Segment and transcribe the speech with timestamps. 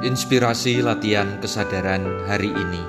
[0.00, 2.80] Inspirasi latihan kesadaran hari ini.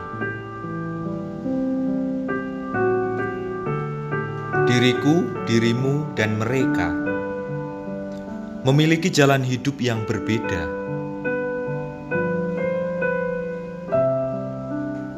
[4.63, 6.87] Diriku, dirimu, dan mereka
[8.63, 10.63] memiliki jalan hidup yang berbeda.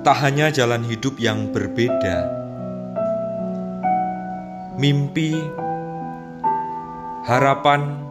[0.01, 2.25] Tak hanya jalan hidup yang berbeda,
[4.81, 5.37] mimpi,
[7.29, 8.01] harapan,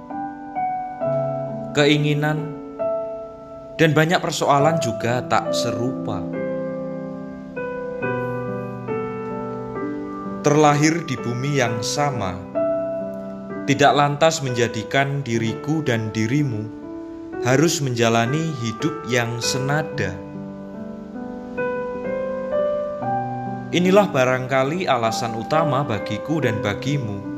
[1.75, 2.62] keinginan,
[3.81, 6.21] dan banyak persoalan juga tak serupa.
[10.43, 12.35] Terlahir di bumi yang sama,
[13.71, 16.67] tidak lantas menjadikan diriku dan dirimu
[17.47, 20.11] harus menjalani hidup yang senada.
[23.73, 27.33] Inilah barangkali alasan utama bagiku dan bagimu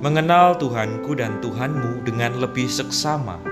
[0.00, 3.49] mengenal Tuhanku dan Tuhanmu dengan lebih seksama.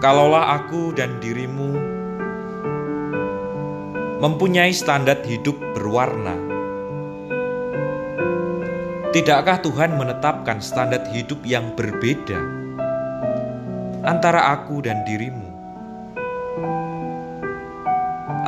[0.00, 1.76] Kalaulah aku dan dirimu
[4.16, 6.32] mempunyai standar hidup berwarna.
[9.12, 12.40] Tidakkah Tuhan menetapkan standar hidup yang berbeda
[14.00, 15.52] antara aku dan dirimu?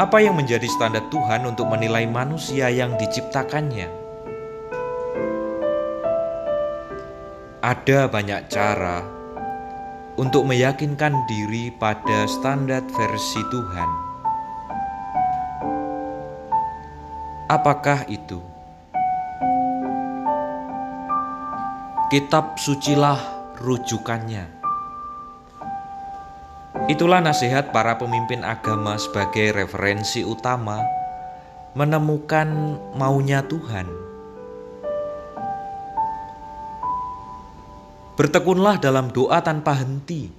[0.00, 3.92] Apa yang menjadi standar Tuhan untuk menilai manusia yang diciptakannya?
[7.60, 9.21] Ada banyak cara
[10.20, 13.90] untuk meyakinkan diri pada standar versi Tuhan.
[17.48, 18.40] Apakah itu?
[22.12, 23.20] Kitab sucilah
[23.60, 24.44] rujukannya.
[26.88, 30.80] Itulah nasihat para pemimpin agama sebagai referensi utama
[31.72, 34.11] menemukan maunya Tuhan.
[38.22, 40.30] Bertekunlah dalam doa tanpa henti.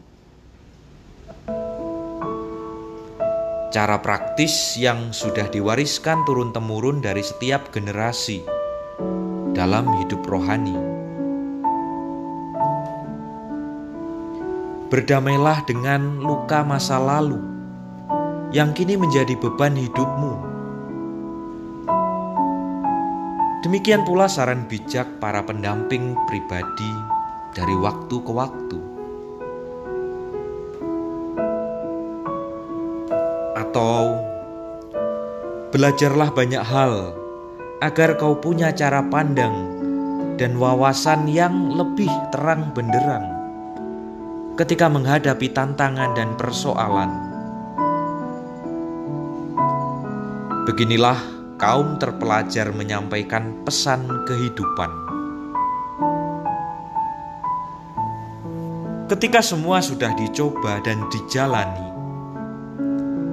[3.76, 8.40] Cara praktis yang sudah diwariskan turun-temurun dari setiap generasi
[9.52, 10.80] dalam hidup rohani.
[14.88, 17.44] Berdamailah dengan luka masa lalu
[18.56, 20.34] yang kini menjadi beban hidupmu.
[23.68, 27.23] Demikian pula saran bijak para pendamping pribadi
[27.53, 28.80] dari waktu ke waktu,
[33.56, 34.18] atau
[35.74, 37.13] belajarlah banyak hal
[37.81, 39.74] agar kau punya cara pandang
[40.38, 43.25] dan wawasan yang lebih terang benderang
[44.53, 47.09] ketika menghadapi tantangan dan persoalan.
[50.63, 51.19] Beginilah
[51.59, 55.12] kaum terpelajar menyampaikan pesan kehidupan.
[59.13, 61.85] Ketika semua sudah dicoba dan dijalani,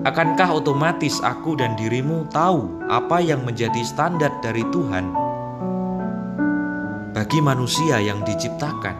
[0.04, 5.08] akankah otomatis aku dan dirimu tahu apa yang menjadi standar dari Tuhan
[7.16, 8.92] bagi manusia yang diciptakan?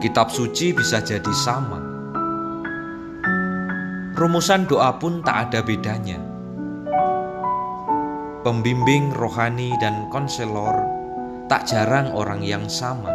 [0.00, 1.76] Kitab suci bisa jadi sama.
[4.16, 6.16] Rumusan doa pun tak ada bedanya.
[8.48, 10.97] Pembimbing rohani dan konselor
[11.48, 13.10] tak jarang orang yang sama.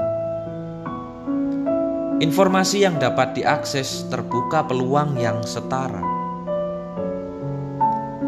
[2.17, 6.01] Informasi yang dapat diakses terbuka peluang yang setara.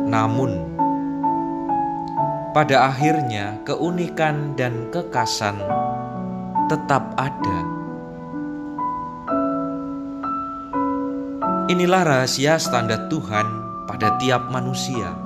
[0.05, 0.77] Namun,
[2.53, 5.57] pada akhirnya keunikan dan kekasan
[6.69, 7.59] tetap ada.
[11.65, 13.47] Inilah rahasia standar Tuhan
[13.89, 15.17] pada tiap manusia.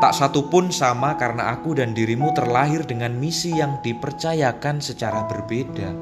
[0.00, 5.92] Tak satu pun sama karena aku dan dirimu terlahir dengan misi yang dipercayakan secara berbeda.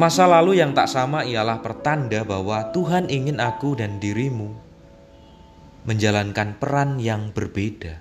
[0.00, 4.48] Masa lalu yang tak sama ialah pertanda bahwa Tuhan ingin aku dan dirimu
[5.84, 8.00] menjalankan peran yang berbeda.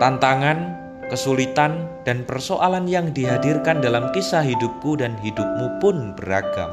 [0.00, 0.81] Tantangan
[1.12, 6.72] kesulitan, dan persoalan yang dihadirkan dalam kisah hidupku dan hidupmu pun beragam.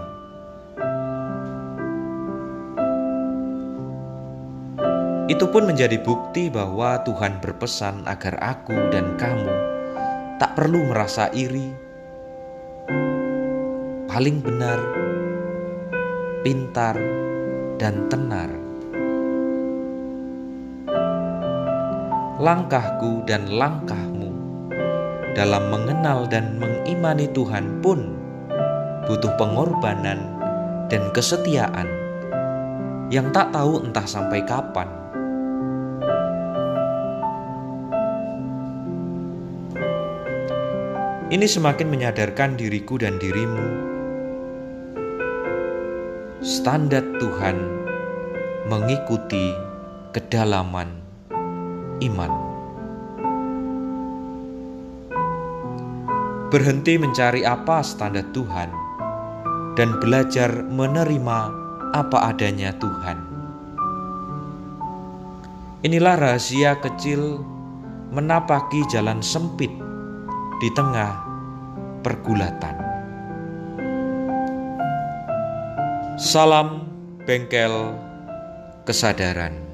[5.30, 9.56] Itu pun menjadi bukti bahwa Tuhan berpesan agar aku dan kamu
[10.42, 11.70] tak perlu merasa iri,
[14.10, 14.80] paling benar,
[16.42, 16.98] pintar,
[17.78, 18.50] dan tenar.
[22.40, 24.19] Langkahku dan langkahmu
[25.40, 28.12] dalam mengenal dan mengimani Tuhan pun
[29.08, 30.20] butuh pengorbanan
[30.92, 31.88] dan kesetiaan
[33.08, 34.92] yang tak tahu entah sampai kapan.
[41.32, 43.88] Ini semakin menyadarkan diriku dan dirimu.
[46.44, 47.58] Standar Tuhan
[48.68, 49.56] mengikuti
[50.12, 51.00] kedalaman
[52.04, 52.49] iman.
[56.50, 58.74] Berhenti mencari apa standar Tuhan
[59.78, 61.40] dan belajar menerima
[61.94, 63.22] apa adanya Tuhan.
[65.86, 67.46] Inilah rahasia kecil
[68.10, 69.70] menapaki jalan sempit
[70.58, 71.22] di tengah
[72.02, 72.76] pergulatan.
[76.18, 76.90] Salam
[77.30, 77.94] bengkel
[78.90, 79.69] kesadaran.